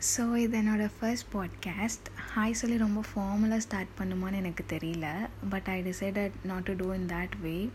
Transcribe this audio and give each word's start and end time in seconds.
So 0.00 0.36
இது 0.36 0.62
என்னோடய 0.62 0.90
first 1.00 1.26
podcast 1.32 2.06
hi 2.34 2.52
சொல்லி 2.52 2.76
ரொம்ப 2.76 3.04
ஃபார்மலாக 3.10 3.56
ஸ்டார்ட் 3.56 3.88
பண்ணுமான்னு 3.98 4.34
எனக்கு 4.34 4.64
தெரியல 4.68 5.28
but 5.50 5.66
I 5.66 5.82
decided 5.82 6.30
not 6.42 6.62
to 6.62 6.74
do 6.76 6.92
in 6.92 7.06
that 7.06 7.40
way 7.40 7.70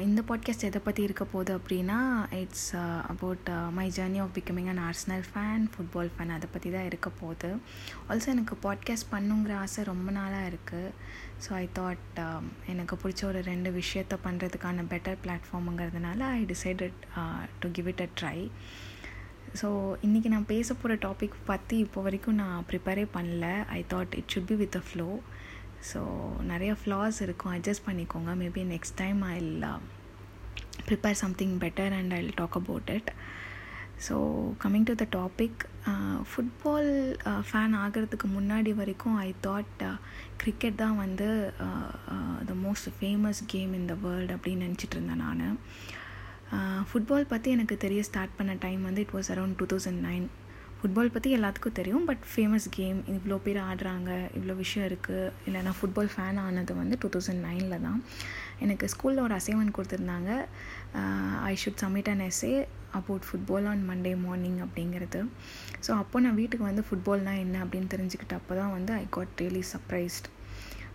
இந்த 0.00 0.22
பாட்காஸ்ட் 0.28 0.62
எதை 0.62 0.80
பற்றி 0.84 1.02
இருக்க 1.02 1.24
போகுது 1.24 1.58
அப்படின்னா 1.58 1.98
it's 2.30 2.76
about 3.08 3.48
my 3.70 3.92
journey 3.96 4.20
of 4.20 4.30
becoming 4.34 4.68
an 4.68 4.78
Arsenal 4.78 5.22
fan 5.34 5.66
football 5.72 6.10
fan 6.16 6.28
அதை 6.28 6.48
பற்றி 6.52 6.70
தான் 6.70 6.84
இருக்க 6.84 7.10
போகுது. 7.10 7.56
ஆல்சோ 8.08 8.26
எனக்கு 8.26 8.58
பாட்காஸ்ட் 8.62 9.10
பண்ணுங்கிற 9.12 9.54
ஆசை 9.54 9.84
ரொம்ப 9.84 10.10
நாளாக 10.10 10.48
இருக்குது 10.48 10.90
ஸோ 11.44 11.52
ஐ 11.52 11.68
தாட் 11.74 12.20
எனக்கு 12.66 12.98
பிடிச்ச 13.02 13.24
ஒரு 13.24 13.42
ரெண்டு 13.42 13.70
விஷயத்த 13.70 14.16
பண்ணுறதுக்கான 14.24 14.86
better 14.90 15.18
பிளாட்ஃபார்முங்கிறதுனால 15.24 16.20
I 16.20 16.44
decided 16.44 16.98
to 17.60 17.70
give 17.70 17.88
it 17.88 18.00
a 18.00 18.08
try 18.20 18.50
so 19.58 19.68
இன்றைக்கி 20.06 20.28
நான் 20.32 20.50
பேச 20.50 20.74
போகிற 20.80 20.94
டாபிக் 21.04 21.36
பற்றி 21.48 21.76
இப்போ 21.84 22.00
வரைக்கும் 22.06 22.36
நான் 22.40 22.66
ப்ரிப்பேரே 22.68 23.04
பண்ணல. 23.14 23.46
I 23.76 23.78
thought 23.92 24.12
it 24.18 24.28
should 24.32 24.50
be 24.50 24.56
with 24.60 24.76
a 24.80 24.82
flow 24.88 25.06
so 25.90 26.00
நிறைய 26.50 26.72
ஃப்ளாஸ் 26.80 27.18
இருக்கும். 27.24 27.52
அட்ஜஸ்ட் 27.56 27.86
பண்ணிக்கோங்க. 27.88 28.30
Maybe 28.42 28.62
next 28.74 28.96
time 29.02 29.20
I 29.32 29.36
prepare 30.88 31.18
something 31.22 31.54
better 31.64 31.94
and 31.98 32.14
I 32.18 32.20
talk 32.40 32.58
about 32.60 32.90
it 32.96 33.10
so 34.06 34.16
coming 34.64 34.86
to 34.90 34.94
the 35.02 35.06
topic 35.18 35.60
football 36.30 36.92
fan 37.48 37.74
ஆகிறதுக்கு 37.82 38.28
முன்னாடி 38.36 38.72
வரைக்கும் 38.82 39.16
ஐ 39.28 39.30
தாட் 39.46 39.82
கிரிக்கெட் 40.42 40.80
தான் 40.84 41.00
வந்து 41.04 41.28
the 42.50 42.56
most 42.66 42.90
famous 43.00 43.40
game 43.54 43.74
in 43.80 43.90
the 43.92 43.96
world 44.06 44.36
அப்படின்னு 44.38 44.66
நினச்சிட்டு 44.68 44.96
இருந்தேன் 44.98 45.24
நான். 45.26 45.44
ஃபுட்பால் 46.90 47.30
பற்றி 47.32 47.48
எனக்கு 47.56 47.76
தெரிய 47.86 48.02
ஸ்டார்ட் 48.10 48.36
பண்ண 48.38 48.52
டைம் 48.66 48.82
வந்து 48.88 49.02
it 49.06 49.16
was 49.16 49.32
around 49.34 49.58
two 49.60 49.66
thousand 49.72 50.02
nine 50.08 50.26
football 50.78 51.12
பற்றி 51.14 51.30
எல்லாத்துக்கும் 51.36 51.76
தெரியும் 51.78 52.06
பட் 52.08 52.22
ஃபேமஸ் 52.32 52.66
கேம் 52.76 52.98
இவ்வளோ 53.14 53.36
பேர் 53.46 53.58
ஆடுறாங்க 53.66 54.10
இவ்வளோ 54.36 54.54
விஷயம் 54.60 54.86
இருக்குது 54.90 55.32
இல்லை 55.46 55.60
நான் 55.66 55.76
ஃபுட்பால் 55.80 56.10
ஃபேன் 56.14 56.38
ஆனது 56.44 56.74
வந்து 56.80 56.96
டூ 57.02 57.08
தௌசண்ட் 57.14 57.42
நைனில் 57.48 57.84
தான். 57.86 57.98
எனக்கு 58.64 58.86
ஸ்கூலில் 58.92 59.22
ஒரு 59.26 59.34
அசைன்மெண்ட் 59.38 59.74
கொடுத்துருந்தாங்க. 59.76 60.30
I 61.50 61.52
should 61.62 61.80
submit 61.82 62.10
an 62.12 62.24
essay 62.28 62.54
about 63.00 63.26
football 63.28 63.68
on 63.72 63.82
Monday 63.90 64.12
morning 64.24 64.58
அப்படிங்கிறது. 64.66 65.20
ஸோ 65.86 65.90
அப்போ 66.02 66.20
நான் 66.26 66.38
வீட்டுக்கு 66.40 66.64
வந்து 66.70 66.84
ஃபுட்பால்னால் 66.88 67.42
என்ன 67.44 67.58
அப்படின்னு 67.64 67.92
தெரிஞ்சுக்கிட்ட 67.94 68.40
அப்போ 68.40 68.54
தான் 68.60 68.74
வந்து 68.76 68.94
I 69.02 69.04
got 69.18 69.34
really 69.44 69.64
surprised 69.72 70.28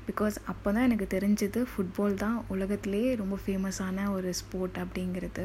because 0.08 0.36
அப்போ 0.46 0.70
தான் 0.72 0.84
எனக்கு 0.84 1.08
தெரிஞ்சது 1.16 1.60
ஃபுட்பால் 1.72 2.16
தான் 2.16 2.46
உலகத்திலே 2.48 3.16
ரொம்ப 3.16 3.36
ஃபேமஸான 3.46 4.12
ஒரு 4.12 4.34
ஸ்போர்ட் 4.34 4.78
அப்படிங்கிறது. 4.78 5.44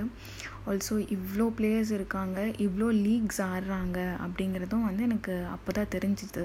ஆல்சோ 0.66 0.96
இவ்வளோ 1.16 1.46
பிளேயர்ஸ் 1.58 1.92
இருக்காங்க 1.92 2.40
இவ்வளோ 2.58 2.88
லீக்ஸ் 3.00 3.40
ஆடுறாங்க 3.50 3.98
அப்படிங்கிறதும் 4.26 4.84
வந்து 4.84 5.02
எனக்கு 5.02 5.36
அப்போ 5.46 5.72
தான் 5.72 5.92
தெரிஞ்சுது 5.96 6.44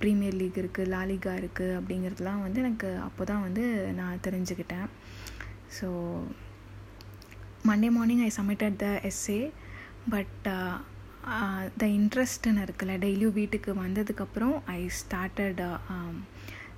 ப்ரீமியர் 0.00 0.34
லீக் 0.34 0.58
இருக்குது 0.62 0.90
லாலிகா 0.90 1.34
இருக்குது 1.34 1.76
அப்படிங்கிறதுலாம் 1.78 2.42
வந்து 2.42 2.60
எனக்கு 2.60 2.88
அப்போ 2.98 3.24
தான் 3.24 3.42
வந்து 3.42 3.64
நான் 3.92 4.24
தெரிஞ்சுக்கிட்டேன் 4.26 4.88
so 5.78 5.88
Monday 7.66 7.88
morning 7.90 8.24
I 8.24 8.30
submitted 8.36 8.76
the 8.76 8.88
essay 9.08 9.40
but 10.08 10.48
the 11.78 11.84
இன்ட்ரெஸ்ட்னு 11.98 12.64
இருக்குல்ல 12.66 12.96
டெய்லியும் 12.98 13.32
வீட்டுக்கு 13.32 13.70
வந்ததுக்கப்புறம் 13.74 14.56
I 14.74 14.80
started 15.00 15.62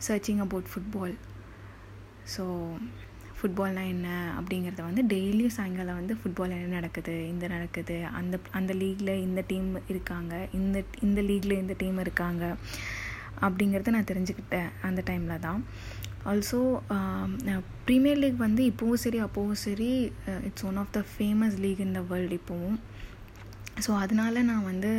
searching 0.06 0.42
about 0.44 0.70
football 0.72 1.14
so 2.34 2.44
ஃபுட்பால்னால் 3.38 3.90
என்ன 3.94 4.08
அப்படிங்கிறத 4.38 4.82
வந்து 4.86 5.02
டெய்லியும் 5.12 5.54
சாயங்காலம் 5.56 5.98
வந்து 6.00 6.14
ஃபுட்பால் 6.20 6.54
என்ன 6.54 6.74
நடக்குது 6.78 7.14
இந்த 7.32 7.46
நடக்குது 7.48 7.96
அந்த 8.18 8.36
அந்த 8.58 8.72
லீக்கில் 8.80 9.12
இந்த 9.26 9.40
டீம் 9.50 9.68
இருக்காங்க 9.92 10.32
இந்த 10.58 10.78
இந்த 11.06 11.20
லீக்கில் 11.28 11.60
இந்த 11.62 11.74
டீம் 11.82 11.98
இருக்காங்க 12.04 12.44
அப்படிங்கிறத 13.46 13.92
நான் 13.96 14.10
தெரிஞ்சுக்கிட்டேன் 14.10 14.70
அந்த 14.88 15.00
டைமில் 15.08 15.42
தான். 15.46 15.60
ஆல்சோ 16.30 16.60
ப்ரீமியர் 17.86 18.20
லீக் 18.22 18.40
வந்து 18.46 18.62
இப்போவும் 18.70 19.02
சரி 19.04 19.18
அப்போவும் 19.26 19.60
சரி 19.66 19.90
it's 20.48 20.66
one 20.70 20.80
of 20.82 20.92
the 20.96 21.02
famous 21.12 21.56
league 21.64 21.82
in 21.84 21.94
the 21.98 22.02
world 22.10 22.38
இப்போவும். 22.40 22.78
ஸோ 23.84 23.90
அதனால 24.04 24.42
நான் 24.50 24.68
வந்து 24.70 24.90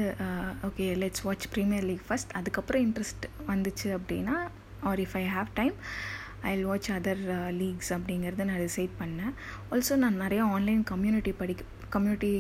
okay 0.67 0.85
let's 1.03 1.25
watch 1.27 1.47
Premier 1.55 1.87
League 1.89 2.05
first 2.09 2.33
அதுக்கப்புறம் 2.39 2.83
இன்ட்ரெஸ்ட் 2.87 3.25
வந்துச்சு 3.51 3.89
அப்படின்னா 3.97 4.37
or 4.91 5.01
if 5.05 5.15
I 5.21 5.25
have 5.35 5.51
time 5.59 5.75
I 6.47 6.51
will 6.55 6.69
watch 6.71 6.89
other 6.97 7.23
leagues 7.61 7.91
அப்படிங்கிறத 7.97 8.47
நான் 8.49 8.63
டிசைட் 8.67 8.93
பண்ணேன். 9.01 9.33
ஆல்சோ 9.71 9.95
நான் 10.05 10.21
நிறையா 10.25 10.43
ஆன்லைன் 10.55 10.83
கம்யூனிட்டி 10.93 11.33
படிக்க 11.41 11.77
கம்யூனிட்டி 11.95 12.33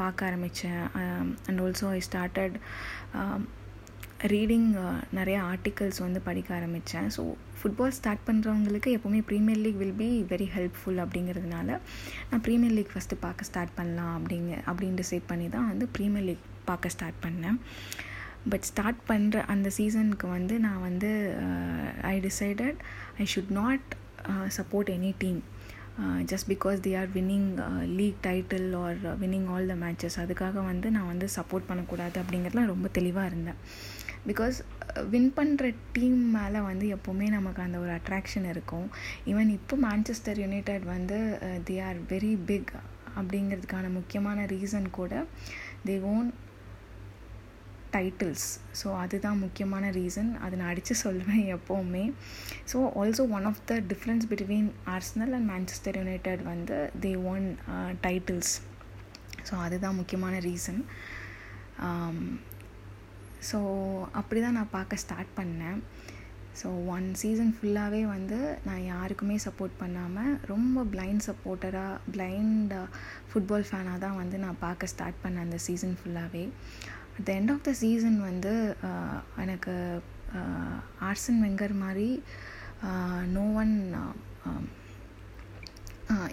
பார்க்க 0.00 0.28
ஆரம்பித்தேன் 0.30 0.82
and 1.48 1.60
also 1.66 1.86
I 1.98 2.00
started 2.08 2.56
reading 4.32 4.68
நிறைய 5.18 5.38
ஆர்டிகல்ஸ் 5.52 5.98
வந்து 6.04 6.20
படிக்க 6.28 6.50
ஆரம்பித்தேன் 6.56 7.08
ஸோ 7.16 7.22
ஃபுட்பால் 7.58 7.94
ஸ்டார்ட் 7.98 8.24
பண்ணுறவங்களுக்கு 8.28 8.90
எப்போவுமே 8.96 9.20
Premier 9.28 9.60
League 9.64 9.78
will 9.82 9.98
be 10.00 10.08
very 10.32 10.48
helpful 10.56 10.98
அப்படிங்கிறதுனால 11.04 11.78
நான் 12.30 12.42
ப்ரீமியர் 12.46 12.74
லீக் 12.78 12.92
ஃபஸ்ட்டு 12.94 13.20
பார்க்க 13.26 13.48
ஸ்டார்ட் 13.50 13.76
பண்ணலாம் 13.78 14.14
அப்படிங்க 14.18 14.52
அப்படின்னு 14.68 15.00
டிசைட் 15.02 15.28
பண்ணி 15.30 15.48
தான் 15.56 15.68
வந்து 15.72 15.88
ப்ரீமியர் 15.98 16.26
லீக் 16.30 16.44
பார்க்க 16.70 16.94
ஸ்டார்ட் 16.96 17.20
பண்ணேன். 17.26 17.58
பட் 18.52 18.66
ஸ்டார்ட் 18.70 19.00
பண்ணுற 19.10 19.38
அந்த 19.54 19.68
சீசனுக்கு 19.78 20.26
வந்து 20.36 20.54
நான் 20.66 20.84
வந்து 20.88 21.10
I 22.12 22.16
decided 22.26 22.80
I 23.22 23.26
should 23.34 23.54
not 23.60 23.86
support 24.58 24.90
any 24.96 25.12
team 25.22 25.40
just 26.30 26.48
because 26.54 26.78
they 26.86 26.90
are 27.00 27.12
winning 27.16 27.48
league 27.98 28.18
title 28.26 28.68
or 28.82 28.98
winning 29.22 29.48
all 29.54 29.70
the 29.72 29.76
matches 29.84 30.18
அதுக்காக 30.22 30.62
வந்து 30.70 30.88
நான் 30.96 31.10
வந்து 31.12 31.28
சப்போர்ட் 31.36 31.68
பண்ணக்கூடாது 31.70 32.16
அப்படிங்கிறதுலாம் 32.22 32.72
ரொம்ப 32.72 32.88
தெளிவாக 32.98 33.30
இருந்தேன். 33.30 33.58
பிகாஸ் 34.28 34.56
வின் 35.12 35.32
பண்ணுற 35.38 35.66
டீம் 35.96 36.20
மேலே 36.36 36.60
வந்து 36.68 36.86
எப்போவுமே 36.96 37.26
நமக்கு 37.36 37.60
அந்த 37.66 37.78
ஒரு 37.84 37.92
அட்ராக்ஷன் 37.98 38.46
இருக்கும். 38.52 38.86
ஈவன் 39.30 39.50
இப்போ 39.58 39.76
மேன்செஸ்டர் 39.86 40.40
யுனைடெட் 40.44 40.86
வந்து 40.94 41.18
uh, 41.46 41.58
they 41.68 41.76
are 41.88 42.00
very 42.12 42.32
big 42.50 42.72
அப்படிங்கிறதுக்கான 43.18 43.86
முக்கியமான 43.98 44.44
ரீசன் 44.54 44.88
கூட 44.98 45.12
தே 45.88 45.96
ஓன் 46.14 46.28
டைட்டில்ஸ் 47.94 48.46
ஸோ 48.80 48.88
அதுதான் 49.02 49.38
முக்கியமான 49.44 49.90
ரீசன் 49.98 50.30
அதை 50.44 50.54
நான் 50.58 50.72
அடித்து 50.72 50.94
சொல்லுவேன் 51.04 51.44
எப்போவுமே. 51.56 52.04
So 52.72 52.80
also 53.02 53.24
one 53.38 53.48
of 53.50 53.62
the 53.70 53.76
difference 53.92 54.26
between 54.32 54.68
Arsenal 54.94 55.34
and 55.38 55.48
Manchester 55.52 55.98
United 56.00 56.42
வந்து 56.52 56.78
தே 57.04 57.12
ஒன் 57.34 57.46
டைட்டில்ஸ் 58.06 58.52
ஸோ 59.48 59.54
அதுதான் 59.66 59.98
முக்கியமான 60.00 60.36
ரீசன் 60.48 60.82
ஸோ 63.48 63.58
um, 63.58 64.14
அப்படி 64.20 64.38
தான் 64.44 64.56
நான் 64.58 64.74
பார்க்க 64.76 65.02
ஸ்டார்ட் 65.02 65.32
பண்ணேன். 65.36 65.80
ஸோ 66.60 66.68
ஒன் 66.94 67.06
சீசன் 67.20 67.52
ஃபுல்லாகவே 67.56 68.00
வந்து 68.14 68.38
நான் 68.68 68.82
யாருக்குமே 68.84 69.36
சப்போர்ட் 69.44 69.74
பண்ணாமல் 69.82 70.32
ரொம்ப 70.52 70.84
பிளைண்ட் 70.94 71.24
சப்போர்ட்டராக 71.26 72.00
பிளைண்ட் 72.14 72.74
ஃபுட்பால் 73.28 73.66
ஃபேனாக 73.68 74.02
தான் 74.04 74.16
வந்து 74.20 74.38
நான் 74.44 74.58
பார்க்க 74.64 74.92
ஸ்டார்ட் 74.92 75.20
பண்ணேன் 75.24 75.46
அந்த 75.46 75.58
சீசன் 75.66 75.94
ஃபுல்லாகவே 75.98 76.44
at 77.18 77.26
the 77.28 77.32
end 77.40 77.52
of 77.54 77.64
the 77.68 77.72
season 77.82 78.18
வந்து 78.28 78.52
எனக்கு 79.44 79.74
ஆர்சன் 81.10 81.40
வெங்கர் 81.44 81.74
மாதிரி 81.84 82.10
no 83.36 83.44
one 83.62 83.74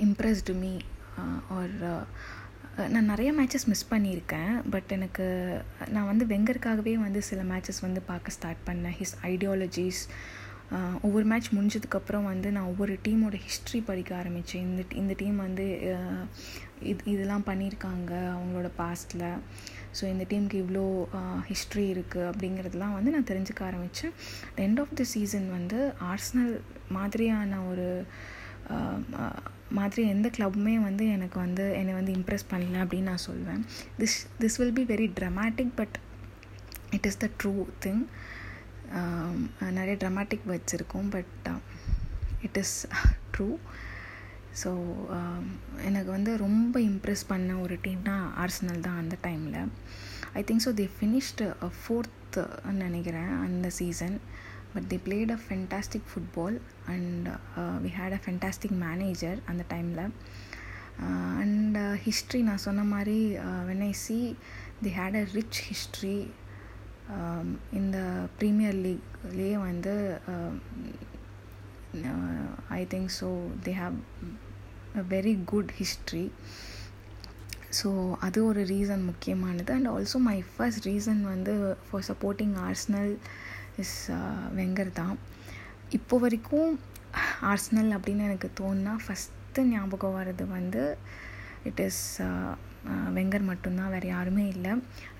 impressed 0.06 0.54
me 0.64 0.74
or 1.56 1.76
நான் 2.94 3.12
நிறைய 3.12 3.30
மேட்சஸ் 3.38 3.68
மிஸ் 3.72 3.92
பண்ணியிருக்கேன். 3.92 4.54
பட் 4.74 4.90
எனக்கு 4.96 5.26
நான் 5.96 6.10
வந்து 6.12 6.26
வெங்கருக்காகவே 6.32 6.94
வந்து 7.04 7.20
சில 7.30 7.42
மேட்சஸ் 7.52 7.86
வந்து 7.86 8.02
பார்க்க 8.10 8.36
ஸ்டார்ட் 8.38 8.66
பண்ணேன். 8.70 8.96
ஹிஸ் 9.00 9.16
ஐடியாலஜிஸ் 9.32 10.02
ஒவ்வொரு 11.06 11.26
மேட்ச் 11.32 11.50
முடிஞ்சதுக்கப்புறம் 11.56 12.28
வந்து 12.32 12.52
நான் 12.56 12.70
ஒவ்வொரு 12.72 12.94
டீமோட 13.08 13.40
ஹிஸ்ட்ரி 13.46 13.80
படிக்க 13.90 14.12
ஆரம்பித்தேன் 14.22 14.66
இந்த 14.70 14.84
இந்த 15.02 15.14
டீம் 15.22 15.38
வந்து 15.46 15.66
இது 16.92 17.02
இதெல்லாம் 17.14 17.48
பண்ணியிருக்காங்க 17.50 18.12
அவங்களோட 18.36 18.70
பாஸ்ட்டில் 18.82 19.28
ஸோ 20.00 20.04
இந்த 20.06 20.26
டீமுக்கு 20.30 20.60
இவ்வளோ 20.64 20.86
ஹிஸ்ட்ரி 21.42 21.86
இருக்குது 21.94 22.30
அப்படிங்கிறதுலாம் 22.30 22.96
வந்து 22.98 23.12
நான் 23.12 23.30
தெரிஞ்சுக்க 23.32 23.62
ஆரம்பித்தேன் 23.64 24.14
எண்ட் 24.66 24.80
ஆஃப் 24.80 24.96
த 24.96 25.04
சீசன் 25.14 25.48
வந்து 25.52 25.80
ஆர்ஸ்னல் 26.12 26.54
மாதிரியான 26.90 27.62
ஒரு 27.64 27.88
மாதிரி 29.70 30.02
எந்த 30.08 30.28
கிளப்புமே 30.38 30.74
வந்து 30.88 31.04
எனக்கு 31.08 31.38
வந்து 31.40 31.74
என்னை 31.74 31.94
வந்து 31.94 32.12
இம்ப்ரெஸ் 32.14 32.50
பண்ணல 32.52 32.82
அப்படின்னு 32.84 33.12
நான் 33.12 33.26
சொல்வேன். 33.30 33.62
This 34.00 34.18
this 34.40 34.58
will 34.58 34.74
be 34.74 34.84
very 34.94 35.08
dramatic 35.20 35.72
but 35.76 35.98
it 36.92 37.06
is 37.06 37.18
the 37.18 37.30
true 37.44 37.54
thing 37.86 38.02
நிறைய 39.72 39.96
ட்ரமாட்டிக் 40.04 40.46
வேர்ட்ஸ் 40.48 40.74
இருக்கும் 40.74 41.10
but 41.10 41.48
it 42.42 42.58
is 42.58 42.76
true 43.38 43.48
so 44.62 44.70
um, 45.16 45.46
எனக்கு 45.88 46.10
வந்து 46.12 46.32
ரொம்ப 46.38 46.76
இம்ப்ரெஸ் 46.82 47.24
பண்ண 47.28 47.56
ஒரு 47.60 47.76
டீம்னா 47.86 48.16
ஆர்ஸ்னல் 48.44 48.84
தான் 48.86 49.00
அந்த 49.02 49.16
டைமில் 49.24 49.58
I 50.34 50.42
think 50.44 50.64
so 50.66 50.72
they 50.74 50.88
finished 50.96 51.46
fourth 51.78 52.44
நினைக்கிறேன் 52.80 53.34
அந்த 53.46 53.70
season 53.80 54.16
but 54.74 54.88
they 54.94 55.00
played 55.06 55.32
a 55.32 55.40
fantastic 55.44 56.08
football 56.12 56.58
and 56.94 57.28
we 57.84 57.92
had 57.98 58.16
a 58.18 58.22
fantastic 58.26 58.78
manager 58.86 59.40
அந்த 59.46 59.66
டைமில் 59.70 60.04
அண்ட் 61.42 61.78
ஹிஸ்ட்ரி 62.06 62.42
நான் 62.42 62.66
சொன்ன 62.66 62.86
மாதிரி 62.94 63.20
when 63.70 63.84
I 63.84 63.94
see 64.04 64.20
they 64.84 64.94
had 65.00 65.18
a 65.18 65.26
rich 65.34 65.62
history 65.64 66.18
இந்த 67.74 67.98
ப்ரீமியர் 68.40 68.80
லீக்லேயே 68.86 69.58
வந்து 69.66 69.96
uh, 70.32 70.54
I 72.80 72.82
think 72.94 73.12
so 73.20 73.30
they 73.68 73.74
have 73.82 73.98
a 75.02 75.04
very 75.16 75.36
good 75.52 75.72
history 75.82 76.26
so 77.80 77.90
அது 78.26 78.40
ஒரு 78.50 78.62
ரீசன் 78.74 79.04
முக்கியமானது. 79.12 79.70
And 79.78 79.90
also 79.94 80.20
my 80.28 80.38
first 80.52 80.86
reason 80.90 81.22
வந்து 81.34 81.54
for 81.88 82.06
supporting 82.10 82.54
Arsenal 82.68 83.14
is 83.84 83.98
Wenger 84.60 84.92
தான். 85.02 85.16
இப்போ 85.98 86.18
வரைக்கும் 86.26 86.72
ஆர்ஸ்னல் 87.52 87.92
அப்படின்னு 87.98 88.28
எனக்கு 88.30 88.50
தோணுனா 88.60 88.94
ஃபஸ்ட்டு 89.06 89.66
ஞாபகம் 89.74 90.16
வர்றது 90.20 90.46
வந்து 90.58 90.84
இட் 91.70 91.82
இஸ் 91.88 92.04
வெங்கர் 93.18 93.46
மட்டும்தான். 93.50 93.92
வேறு 93.94 94.08
யாருமே 94.14 94.44
இல்லை. 94.56 94.74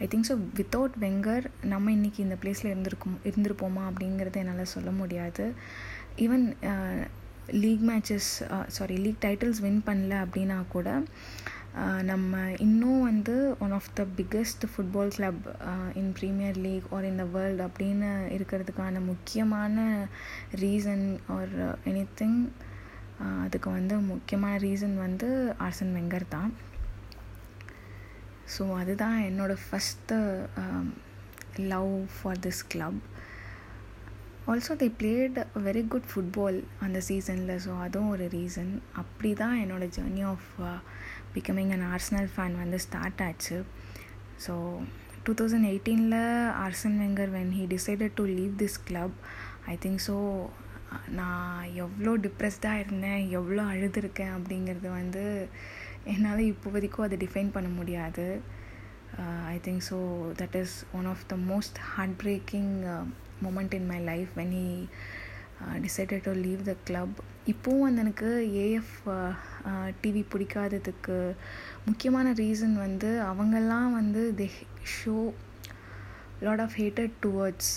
I 0.04 0.08
think 0.12 0.28
so 0.30 0.36
without 0.60 0.96
Wenger 1.04 1.46
நம்ம 1.74 1.92
இன்றைக்கி 1.98 2.20
இந்த 2.26 2.36
பிளேஸில் 2.42 2.72
இருந்திருக்கும் 2.72 3.16
இருந்திருப்போமா 3.30 3.84
அப்படிங்கிறத 3.90 4.42
என்னால் 4.44 4.74
சொல்ல 4.76 4.92
முடியாது. 5.02 5.46
Even 6.24 6.46
league 7.62 7.82
matches 7.88 8.30
sorry 8.76 8.96
league 8.98 9.24
titles 9.24 9.60
win 9.64 9.82
பண்ணல 9.88 10.14
அப்படின்னா 10.26 10.58
கூட 10.70 10.90
uh, 11.80 12.00
நம்ம 12.02 12.34
இன்னும் 12.66 13.02
வந்து 13.02 13.34
one 13.60 13.74
of 13.78 13.90
the 13.94 14.04
biggest 14.18 14.64
football 14.72 15.12
club 15.16 15.42
in 16.02 16.12
Premier 16.20 16.58
League 16.58 16.88
or 16.92 17.08
in 17.10 17.20
the 17.22 17.26
world 17.34 17.66
அப்படின்னு 17.68 18.12
இருக்கிறதுக்கான 18.36 19.02
முக்கியமான 19.06 19.88
ரீசன் 20.64 21.06
ஆர் 21.36 21.54
எனி 21.92 22.06
திங் 22.22 22.40
அதுக்கு 23.44 23.70
வந்து 23.70 23.98
முக்கியமான 24.06 24.54
ரீசன் 24.60 24.96
வந்து 24.98 25.30
ஆர்சன் 25.68 25.94
வெங்கர் 25.98 26.28
தான். 26.30 26.54
ஸோ 28.56 28.64
அதுதான் 28.80 29.20
என்னோடய 29.30 29.66
first 29.66 30.18
love 31.72 31.94
for 32.16 32.42
this 32.46 32.64
club 32.68 33.02
also 34.52 34.74
they 34.82 34.88
played 34.98 35.38
very 35.68 35.82
good 35.92 36.10
football 36.10 36.58
அந்த 36.86 36.98
சீசனில் 37.06 37.54
ஸோ 37.64 37.72
அதுவும் 37.86 38.12
ஒரு 38.16 38.26
ரீசன் 38.34 38.74
அப்படி 39.02 39.30
தான் 39.40 39.56
என்னோடய 39.62 39.94
journey 39.96 40.24
of 40.32 40.50
becoming 41.36 41.72
an 41.76 41.86
Arsenal 41.94 42.30
fan 42.34 42.58
வந்து 42.62 42.80
ஸ்டார்ட் 42.86 43.22
ஆச்சு. 43.28 43.58
ஸோ 44.46 44.54
டூ 45.24 45.34
தௌசண்ட் 45.40 45.70
எயிட்டீனில் 45.72 46.20
Arsene 46.66 46.98
Wenger 47.04 47.34
when 47.38 47.52
he 47.58 47.66
decided 47.74 48.16
to 48.20 48.26
leave 48.36 48.54
this 48.62 48.78
club 48.90 49.18
I 49.74 49.76
think 49.86 50.04
so 50.08 50.18
நான் 51.20 51.72
எவ்வளோ 51.86 52.14
டிப்ரெஸ்டாக 52.26 52.84
இருந்தேன் 52.84 53.24
எவ்வளோ 53.40 53.66
அழுதுருக்கேன் 53.74 54.36
அப்படிங்கிறது 54.38 54.92
வந்து 55.00 55.24
என்னால் 56.14 56.50
இப்போ 56.54 56.70
வரைக்கும் 56.76 57.08
அதை 57.08 57.18
டிஃபைன் 57.26 57.56
பண்ண 57.58 57.72
முடியாது. 57.80 58.28
I 59.50 59.58
think 59.66 59.84
so 59.88 59.98
that 60.42 60.58
is 60.62 60.76
one 60.94 61.06
of 61.06 61.24
the 61.28 61.38
most 61.46 61.80
heart 61.92 62.18
breaking 62.18 62.72
moment 63.44 63.74
in 63.74 63.88
my 63.88 64.00
life 64.04 64.32
when 64.38 64.54
he 64.58 64.70
decided 65.80 66.24
to 66.24 66.34
leave 66.42 66.62
the 66.64 66.76
club 66.84 67.16
இப்போவும் 67.48 67.86
வந்து 67.86 68.02
எனக்கு 68.02 68.30
ஏஎஃப் 68.64 68.96
டிவி 70.02 70.24
பிடிக்காததுக்கு 70.32 71.18
முக்கியமான 71.86 72.34
ரீசன் 72.42 72.76
வந்து 72.78 73.10
அவங்கெல்லாம் 73.24 73.92
வந்து 73.94 74.24
they 74.40 74.48
show 74.96 75.16
lot 76.44 76.60
of 76.60 76.78
hated 76.80 77.16
towards 77.26 77.74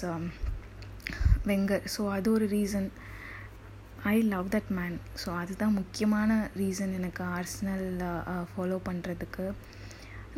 Wenger 1.47 1.85
so 1.97 2.03
அது 2.11 2.29
ஒரு 2.33 2.47
reason 2.49 2.89
I 4.07 4.17
love 4.33 4.49
that 4.49 4.71
man 4.71 4.97
so 5.23 5.29
அதுதான் 5.39 5.73
முக்கியமான 5.73 6.33
ரீசன் 6.57 6.93
எனக்கு 6.93 7.23
ஆர்ஸ்னல் 7.37 7.87
ஃபாலோ 8.51 8.79
பண்ணுறதுக்கு 8.89 9.47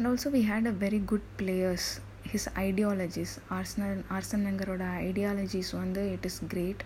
and 0.00 0.08
also 0.11 0.29
we 0.35 0.41
had 0.49 0.69
a 0.70 0.73
very 0.82 0.99
good 1.11 1.25
players 1.38 1.87
his 2.31 2.47
ideologies 2.62 3.35
Arsene 3.56 3.88
Arsene 4.17 4.47
நங்கரோட 4.49 4.85
ideologies 5.08 5.73
வந்து 5.81 6.02
it 6.12 6.26
is 6.29 6.38
great 6.52 6.82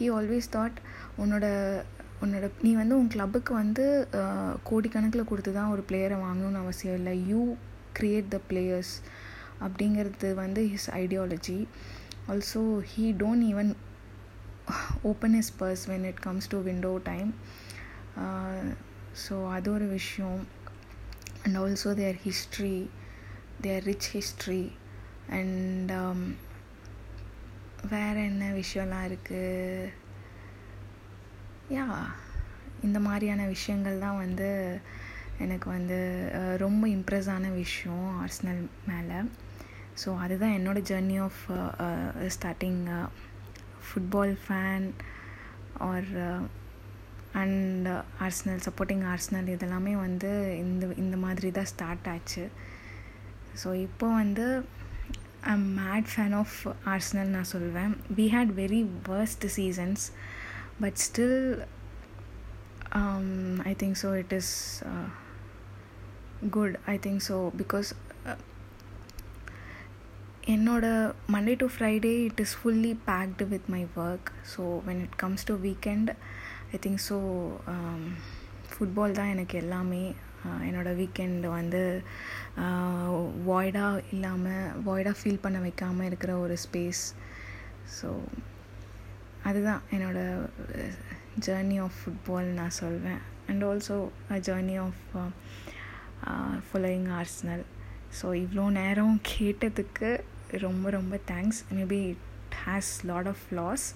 he 0.00 0.06
always 0.16 0.48
thought 0.56 0.76
உன்னோட 1.22 1.46
உன்னோட 2.24 2.50
நீ 2.64 2.70
வந்து 2.80 2.94
உன் 3.00 3.10
கிளப்புக்கு 3.14 3.52
வந்து 3.60 3.84
கோடிக்கணக்கில் 4.70 5.28
கொடுத்து 5.30 5.56
தான் 5.58 5.72
ஒரு 5.74 5.84
பிளேயரை 5.88 6.18
வாங்கணும்னு 6.26 6.62
அவசியம் 6.64 6.98
இல்லை. 7.00 7.14
யூ 7.30 7.40
கிரியேட் 7.98 8.30
த 8.36 8.40
பிளேயர்ஸ் 8.50 8.94
அப்படிங்கிறது 9.64 10.34
வந்து 10.44 10.62
his 10.74 10.90
ideology 11.02 11.58
also 12.32 12.62
he 12.94 13.04
don't 13.24 13.46
even 13.52 13.74
open 15.12 15.38
his 15.42 15.54
purse 15.60 15.90
when 15.92 16.08
it 16.12 16.24
comes 16.28 16.54
to 16.54 16.60
window 16.70 16.96
time 17.10 17.30
so 19.24 19.36
அது 19.56 19.68
ஒரு 19.76 19.88
விஷயம். 19.98 20.42
And 21.42 21.56
also 21.56 21.94
their 21.94 22.18
history 22.22 22.90
their 23.60 23.84
rich 23.84 24.10
history 24.10 24.72
and 25.28 25.92
வேறு 27.88 28.20
என்ன 28.24 28.44
விஷயம்லாம் 28.52 29.06
இருக்குது 29.08 29.90
யா 31.70 31.86
இந்த 32.82 32.98
மாதிரியான 32.98 33.46
விஷயங்கள் 33.46 33.98
தான் 33.98 34.16
வந்து 34.16 34.80
எனக்கு 35.38 35.70
வந்து 35.70 35.98
ரொம்ப 36.56 36.86
இம்ப்ரெஸ் 36.86 37.30
ஆன 37.30 37.48
விஷயம் 37.48 38.06
ஆர்ஸ்னல் 38.22 38.66
மேலே. 38.88 39.18
ஸோ 40.04 40.18
அதுதான் 40.18 40.50
என்னோடய 40.50 40.88
journey 40.90 41.16
of 41.22 41.40
starting 42.36 42.82
football 43.86 44.36
fan 44.46 44.86
or 45.78 46.10
and 47.40 47.88
Arsenal 48.24 48.62
supporting 48.66 49.04
Arsenal 49.12 49.48
இதெல்லாமே 49.54 49.94
வந்து 50.06 50.30
இந்த 50.64 50.86
இந்த 51.02 51.16
மாதிரி 51.24 51.50
தான் 51.58 51.70
ஸ்டார்ட் 51.72 52.08
ஆச்சு. 52.14 52.44
ஸோ 53.62 53.68
இப்போ 53.86 54.06
வந்து 54.20 54.46
I 55.50 55.52
am 55.58 55.68
mad 55.82 56.08
fan 56.12 56.36
of 56.42 56.56
Arsenal 56.92 57.32
நான் 57.36 57.52
சொல்வேன். 57.54 57.94
We 58.18 58.26
had 58.36 58.52
very 58.62 58.82
worst 59.10 59.46
seasons 59.58 60.04
but 60.84 61.00
still 61.06 61.38
I 63.70 63.74
think 63.82 63.98
so 64.04 64.10
it 64.22 64.34
is 64.40 64.54
good 66.56 66.76
I 66.94 66.96
think 67.06 67.22
so 67.30 67.36
because 67.62 67.90
என்னோட 70.54 70.86
Monday 71.34 71.52
to 71.62 71.66
Friday 71.74 72.14
it 72.28 72.40
is 72.44 72.54
fully 72.60 72.92
packed 73.08 73.44
with 73.52 73.68
my 73.74 73.82
work 74.04 74.30
so 74.54 74.62
when 74.88 75.02
it 75.04 75.14
comes 75.22 75.46
to 75.50 75.54
weekend 75.66 76.10
I 76.76 76.78
think 76.84 77.02
so 77.08 77.16
football 78.72 79.16
தான் 79.18 79.32
எனக்கு 79.34 79.56
எல்லாமே. 79.62 80.04
என்னோடய 80.68 80.98
weekend 81.00 81.44
வந்து 81.58 81.82
வாய்டாக 83.48 84.02
இல்லாமல் 84.14 84.72
வாய்டாக 84.86 85.18
feel 85.20 85.42
பண்ண 85.42 85.58
வைக்காமல் 85.66 86.08
இருக்கிற 86.10 86.32
ஒரு 86.44 86.56
ஸ்பேஸ் 86.64 87.02
ஸோ 87.98 88.08
அதுதான் 89.48 89.82
என்னோடய 89.96 90.48
ஜேர்னி 91.46 91.76
ஆஃப் 91.84 92.00
ஃபுட்பால் 92.00 92.48
நான் 92.60 92.78
சொல்வேன். 92.80 93.20
And 93.50 93.64
also 93.68 93.96
a 94.34 94.38
journey 94.48 94.76
of 94.86 95.04
following 96.66 97.08
Arsenal 97.20 97.64
so 98.18 98.26
இவ்வளோ 98.42 98.66
நேரம் 98.80 99.16
கேட்டதுக்கு 99.32 100.10
ரொம்ப 100.64 100.86
ரொம்ப 100.90 101.14
thanks 101.30 101.60
maybe 101.76 102.00
it 102.52 102.58
has 102.64 102.92
lot 103.06 103.26
of 103.26 103.44
loss 103.52 103.86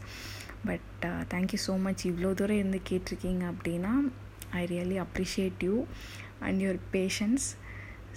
but 0.64 1.04
thank you 1.32 1.58
so 1.66 1.74
much 1.80 2.02
இவ்வளோ 2.10 2.30
தூரம் 2.34 2.56
இருந்து 2.56 2.80
கேட்டிருக்கீங்க 2.90 3.44
அப்படின்னா 3.52 3.92
I 4.52 4.62
really 4.66 4.98
appreciate 5.04 5.64
you 5.66 5.76
and 6.40 6.60
your 6.64 6.80
patience 6.94 7.46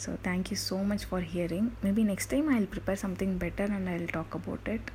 so 0.03 0.11
thank you 0.23 0.57
so 0.69 0.77
much 0.91 1.05
for 1.09 1.25
hearing 1.33 1.69
maybe 1.83 2.03
next 2.11 2.31
time 2.33 2.47
I 2.49 2.57
will 2.57 2.71
prepare 2.75 3.01
something 3.03 3.35
better 3.43 3.71
and 3.77 3.89
I 3.89 3.95
will 3.97 4.13
talk 4.13 4.35
about 4.39 4.69
it 4.75 4.89